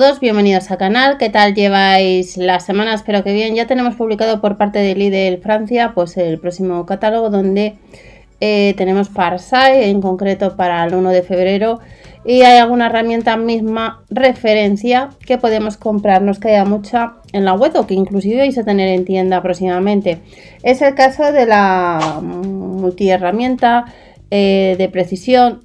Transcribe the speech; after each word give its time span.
todos, 0.00 0.18
bienvenidos 0.18 0.72
al 0.72 0.78
canal. 0.78 1.18
¿Qué 1.18 1.30
tal 1.30 1.54
lleváis 1.54 2.36
la 2.36 2.58
semana? 2.58 2.94
Espero 2.94 3.22
que 3.22 3.32
bien. 3.32 3.54
Ya 3.54 3.68
tenemos 3.68 3.94
publicado 3.94 4.40
por 4.40 4.56
parte 4.56 4.80
de 4.80 4.96
Lidl 4.96 5.40
Francia 5.40 5.92
pues 5.94 6.16
el 6.16 6.40
próximo 6.40 6.84
catálogo 6.84 7.30
donde 7.30 7.76
eh, 8.40 8.74
tenemos 8.76 9.08
Parsai, 9.08 9.88
en 9.90 10.00
concreto 10.00 10.56
para 10.56 10.84
el 10.84 10.96
1 10.96 11.10
de 11.10 11.22
febrero. 11.22 11.78
Y 12.24 12.42
hay 12.42 12.58
alguna 12.58 12.86
herramienta 12.86 13.36
misma 13.36 14.02
referencia 14.10 15.10
que 15.24 15.38
podemos 15.38 15.76
comprar. 15.76 16.22
Nos 16.22 16.40
queda 16.40 16.64
mucha 16.64 17.12
en 17.32 17.44
la 17.44 17.54
web 17.54 17.70
o 17.76 17.86
que 17.86 17.94
inclusive 17.94 18.38
vais 18.38 18.58
a 18.58 18.64
tener 18.64 18.88
en 18.88 19.04
tienda 19.04 19.40
próximamente. 19.42 20.18
Es 20.64 20.82
el 20.82 20.96
caso 20.96 21.30
de 21.30 21.46
la 21.46 22.18
multiherramienta 22.20 23.84
eh, 24.32 24.74
de 24.76 24.88
precisión 24.88 25.60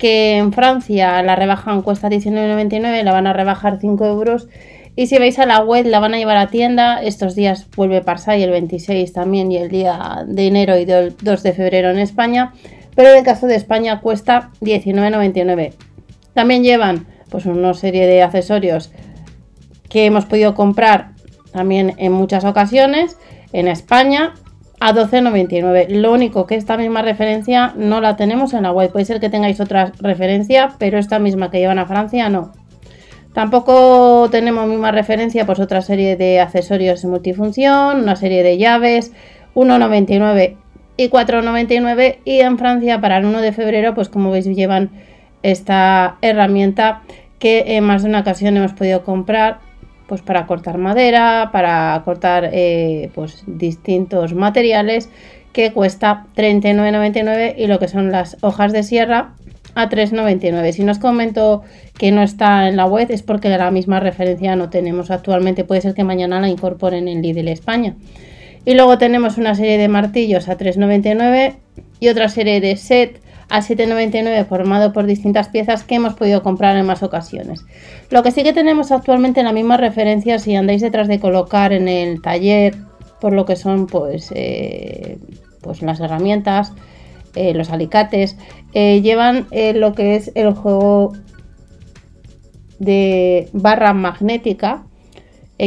que 0.00 0.38
en 0.38 0.52
Francia 0.52 1.22
la 1.22 1.36
rebajan 1.36 1.82
cuesta 1.82 2.08
19,99, 2.08 3.04
la 3.04 3.12
van 3.12 3.28
a 3.28 3.32
rebajar 3.32 3.78
5 3.80 4.04
euros. 4.06 4.48
Y 4.96 5.06
si 5.06 5.18
vais 5.18 5.38
a 5.38 5.46
la 5.46 5.60
web, 5.60 5.86
la 5.86 6.00
van 6.00 6.14
a 6.14 6.18
llevar 6.18 6.38
a 6.38 6.48
tienda. 6.48 7.00
Estos 7.00 7.36
días 7.36 7.68
vuelve 7.76 8.00
Parsai 8.00 8.42
el 8.42 8.50
26 8.50 9.12
también 9.12 9.52
y 9.52 9.58
el 9.58 9.68
día 9.68 10.24
de 10.26 10.48
enero 10.48 10.76
y 10.76 10.90
el 10.90 11.14
2 11.16 11.42
de 11.42 11.52
febrero 11.52 11.90
en 11.90 11.98
España. 11.98 12.52
Pero 12.96 13.10
en 13.10 13.18
el 13.18 13.24
caso 13.24 13.46
de 13.46 13.54
España 13.54 14.00
cuesta 14.00 14.50
19,99. 14.62 15.74
También 16.34 16.64
llevan 16.64 17.06
pues 17.28 17.46
una 17.46 17.74
serie 17.74 18.06
de 18.06 18.22
accesorios 18.22 18.90
que 19.88 20.06
hemos 20.06 20.24
podido 20.24 20.54
comprar 20.54 21.12
también 21.52 21.94
en 21.98 22.12
muchas 22.12 22.44
ocasiones 22.44 23.16
en 23.52 23.68
España 23.68 24.34
a 24.80 24.94
12,99. 24.94 25.88
Lo 25.88 26.12
único 26.12 26.46
que 26.46 26.56
esta 26.56 26.76
misma 26.76 27.02
referencia 27.02 27.74
no 27.76 28.00
la 28.00 28.16
tenemos 28.16 28.54
en 28.54 28.62
la 28.62 28.72
web. 28.72 28.90
Puede 28.90 29.04
ser 29.04 29.20
que 29.20 29.28
tengáis 29.28 29.60
otra 29.60 29.92
referencia, 30.00 30.74
pero 30.78 30.98
esta 30.98 31.18
misma 31.18 31.50
que 31.50 31.58
llevan 31.58 31.78
a 31.78 31.86
Francia 31.86 32.28
no. 32.30 32.52
Tampoco 33.34 34.28
tenemos 34.30 34.66
misma 34.66 34.90
referencia, 34.90 35.46
pues 35.46 35.60
otra 35.60 35.82
serie 35.82 36.16
de 36.16 36.40
accesorios 36.40 37.04
multifunción, 37.04 38.00
una 38.00 38.16
serie 38.16 38.42
de 38.42 38.58
llaves, 38.58 39.12
1,99 39.54 40.56
y 40.96 41.08
4,99. 41.10 42.18
Y 42.24 42.40
en 42.40 42.58
Francia 42.58 43.00
para 43.00 43.18
el 43.18 43.26
1 43.26 43.40
de 43.40 43.52
febrero, 43.52 43.94
pues 43.94 44.08
como 44.08 44.30
veis 44.30 44.46
llevan 44.46 44.90
esta 45.42 46.16
herramienta 46.22 47.02
que 47.38 47.76
en 47.76 47.84
más 47.84 48.02
de 48.02 48.08
una 48.08 48.20
ocasión 48.20 48.56
hemos 48.56 48.72
podido 48.72 49.04
comprar 49.04 49.60
pues 50.10 50.22
para 50.22 50.44
cortar 50.48 50.76
madera, 50.76 51.50
para 51.52 52.02
cortar 52.04 52.50
eh, 52.52 53.10
pues 53.14 53.44
distintos 53.46 54.34
materiales 54.34 55.08
que 55.52 55.72
cuesta 55.72 56.26
39,99 56.34 57.54
y 57.56 57.68
lo 57.68 57.78
que 57.78 57.86
son 57.86 58.10
las 58.10 58.36
hojas 58.40 58.72
de 58.72 58.82
sierra 58.82 59.34
a 59.76 59.88
3,99. 59.88 60.72
Si 60.72 60.82
nos 60.82 60.98
comento 60.98 61.62
que 61.96 62.10
no 62.10 62.24
está 62.24 62.66
en 62.66 62.76
la 62.76 62.86
web 62.86 63.06
es 63.12 63.22
porque 63.22 63.50
la 63.50 63.70
misma 63.70 64.00
referencia 64.00 64.56
no 64.56 64.68
tenemos 64.68 65.12
actualmente. 65.12 65.62
Puede 65.62 65.80
ser 65.80 65.94
que 65.94 66.02
mañana 66.02 66.40
la 66.40 66.48
incorporen 66.48 67.06
en 67.06 67.22
Lidl 67.22 67.46
España. 67.46 67.94
Y 68.64 68.74
luego 68.74 68.98
tenemos 68.98 69.38
una 69.38 69.54
serie 69.54 69.78
de 69.78 69.86
martillos 69.86 70.48
a 70.48 70.58
3,99 70.58 71.54
y 72.00 72.08
otra 72.08 72.28
serie 72.28 72.60
de 72.60 72.76
set 72.76 73.22
a 73.50 73.60
7,99 73.60 74.46
formado 74.46 74.92
por 74.92 75.06
distintas 75.06 75.48
piezas 75.48 75.84
que 75.84 75.96
hemos 75.96 76.14
podido 76.14 76.42
comprar 76.42 76.76
en 76.76 76.86
más 76.86 77.02
ocasiones. 77.02 77.64
Lo 78.08 78.22
que 78.22 78.30
sí 78.30 78.42
que 78.42 78.52
tenemos 78.52 78.92
actualmente 78.92 79.40
en 79.40 79.46
la 79.46 79.52
misma 79.52 79.76
referencia 79.76 80.38
si 80.38 80.54
andáis 80.54 80.80
detrás 80.80 81.08
de 81.08 81.20
colocar 81.20 81.72
en 81.72 81.88
el 81.88 82.22
taller 82.22 82.76
por 83.20 83.32
lo 83.32 83.44
que 83.44 83.56
son 83.56 83.86
pues, 83.86 84.32
eh, 84.34 85.18
pues 85.60 85.82
las 85.82 86.00
herramientas, 86.00 86.72
eh, 87.34 87.52
los 87.54 87.70
alicates, 87.70 88.36
eh, 88.72 89.02
llevan 89.02 89.46
lo 89.74 89.94
que 89.94 90.16
es 90.16 90.32
el 90.34 90.52
juego 90.54 91.12
de 92.78 93.48
barra 93.52 93.92
magnética 93.92 94.84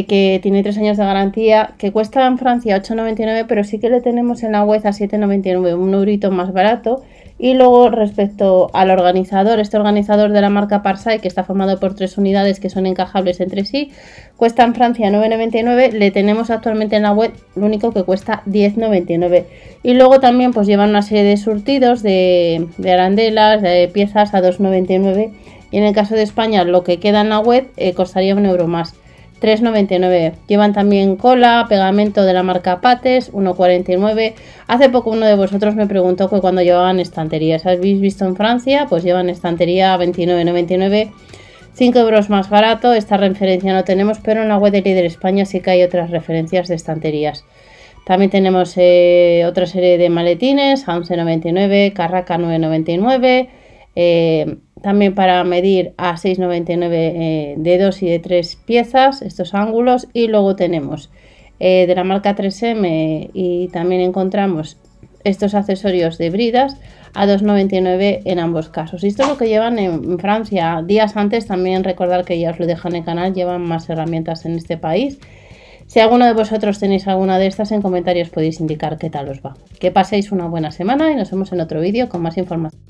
que 0.01 0.39
tiene 0.41 0.63
3 0.63 0.77
años 0.79 0.97
de 0.97 1.05
garantía, 1.05 1.75
que 1.77 1.91
cuesta 1.91 2.25
en 2.25 2.39
Francia 2.39 2.75
8,99, 2.81 3.45
pero 3.47 3.63
sí 3.63 3.79
que 3.79 3.91
le 3.91 4.01
tenemos 4.01 4.41
en 4.41 4.53
la 4.53 4.63
web 4.63 4.81
a 4.85 4.89
7,99, 4.89 5.77
un 5.77 5.93
eurito 5.93 6.31
más 6.31 6.51
barato 6.51 7.03
y 7.37 7.55
luego 7.55 7.89
respecto 7.89 8.69
al 8.73 8.89
organizador, 8.89 9.59
este 9.59 9.77
organizador 9.77 10.31
de 10.31 10.41
la 10.41 10.49
marca 10.49 10.81
Parsai, 10.81 11.19
que 11.19 11.27
está 11.27 11.43
formado 11.43 11.79
por 11.79 11.93
tres 11.95 12.17
unidades 12.17 12.59
que 12.59 12.69
son 12.69 12.85
encajables 12.85 13.39
entre 13.39 13.65
sí, 13.65 13.91
cuesta 14.37 14.63
en 14.63 14.73
Francia 14.73 15.09
9,99, 15.09 15.91
le 15.91 16.09
tenemos 16.11 16.49
actualmente 16.49 16.95
en 16.95 17.03
la 17.03 17.11
web, 17.11 17.33
lo 17.55 17.65
único 17.65 17.91
que 17.91 18.03
cuesta 18.03 18.43
10,99. 18.45 19.45
Y 19.83 19.93
luego 19.95 20.19
también 20.19 20.53
pues 20.53 20.67
llevan 20.67 20.91
una 20.91 21.01
serie 21.01 21.23
de 21.23 21.37
surtidos 21.37 22.01
de, 22.01 22.67
arandelas, 22.83 23.61
de 23.61 23.89
piezas 23.93 24.33
a 24.33 24.41
2,99. 24.41 25.33
Y 25.69 25.77
en 25.77 25.83
el 25.83 25.93
caso 25.93 26.15
de 26.15 26.21
España 26.21 26.63
lo 26.63 26.83
que 26.83 26.99
queda 26.99 27.21
en 27.21 27.29
la 27.29 27.39
web 27.39 27.67
eh, 27.77 27.93
costaría 27.93 28.35
un 28.35 28.45
euro 28.45 28.67
más. 28.67 28.95
3,99. 29.43 30.35
Llevan 30.47 30.71
también 30.71 31.17
cola, 31.17 31.65
pegamento 31.67 32.23
de 32.23 32.31
la 32.31 32.43
marca 32.43 32.79
Pates, 32.79 33.33
1,49. 33.33 34.35
Hace 34.67 34.89
poco 34.89 35.09
uno 35.09 35.25
de 35.25 35.35
vosotros 35.35 35.75
me 35.75 35.85
preguntó 35.85 36.29
que 36.29 36.39
cuando 36.39 36.61
llevaban 36.61 37.01
estanterías. 37.01 37.65
¿Habéis 37.65 37.99
visto 37.99 38.23
en 38.25 38.37
Francia? 38.37 38.87
Pues 38.89 39.03
llevan 39.03 39.29
estantería 39.29 39.97
29,99. 39.97 41.11
5 41.73 41.99
euros 41.99 42.29
más 42.29 42.49
barato, 42.49 42.93
esta 42.93 43.17
referencia 43.17 43.73
no 43.73 43.83
tenemos, 43.83 44.19
pero 44.19 44.43
en 44.43 44.47
la 44.47 44.57
web 44.57 44.71
de 44.71 44.81
Líder 44.81 45.05
España 45.05 45.45
sí 45.45 45.59
que 45.59 45.71
hay 45.71 45.83
otras 45.83 46.11
referencias 46.11 46.69
de 46.69 46.75
estanterías. 46.75 47.43
También 48.05 48.31
tenemos 48.31 48.73
eh, 48.77 49.43
otra 49.47 49.65
serie 49.65 49.97
de 49.97 50.09
maletines 50.09 50.87
a 50.87 50.95
11,99, 50.95 51.93
Carraca 51.93 52.37
9,99, 52.37 53.47
eh, 53.95 54.57
también 54.81 55.15
para 55.15 55.43
medir 55.43 55.93
a 55.97 56.15
6,99 56.15 56.89
eh, 56.91 57.55
de 57.57 57.77
2 57.77 58.03
y 58.03 58.09
de 58.09 58.19
3 58.19 58.55
piezas 58.65 59.21
estos 59.21 59.53
ángulos 59.53 60.07
y 60.13 60.27
luego 60.27 60.55
tenemos 60.55 61.09
eh, 61.59 61.85
de 61.87 61.95
la 61.95 62.03
marca 62.03 62.35
3M 62.35 63.29
y 63.33 63.69
también 63.69 64.01
encontramos 64.01 64.77
estos 65.23 65.55
accesorios 65.55 66.17
de 66.17 66.29
bridas 66.29 66.77
a 67.13 67.25
2,99 67.25 68.21
en 68.25 68.39
ambos 68.39 68.69
casos. 68.69 69.03
Y 69.03 69.07
esto 69.07 69.23
es 69.23 69.29
lo 69.29 69.37
que 69.37 69.47
llevan 69.47 69.79
en 69.79 70.19
Francia. 70.19 70.83
Días 70.85 71.15
antes 71.15 71.45
también 71.45 71.83
recordar 71.83 72.25
que 72.25 72.39
ya 72.39 72.51
os 72.51 72.59
lo 72.59 72.65
dejan 72.65 72.93
en 72.93 72.99
el 72.99 73.05
canal, 73.05 73.33
llevan 73.33 73.61
más 73.61 73.89
herramientas 73.89 74.45
en 74.45 74.55
este 74.55 74.77
país. 74.77 75.19
Si 75.85 75.99
alguno 75.99 76.25
de 76.25 76.33
vosotros 76.33 76.79
tenéis 76.79 77.07
alguna 77.07 77.37
de 77.37 77.47
estas 77.47 77.71
en 77.71 77.81
comentarios 77.81 78.29
podéis 78.29 78.59
indicar 78.59 78.97
qué 78.97 79.09
tal 79.09 79.29
os 79.29 79.39
va. 79.39 79.53
Que 79.79 79.91
paséis 79.91 80.31
una 80.31 80.47
buena 80.47 80.71
semana 80.71 81.11
y 81.11 81.15
nos 81.15 81.29
vemos 81.29 81.51
en 81.53 81.61
otro 81.61 81.79
vídeo 81.81 82.09
con 82.09 82.21
más 82.21 82.37
información. 82.37 82.81